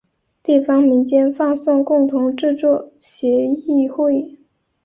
[0.41, 4.35] 地方民间放送共同制作协议会。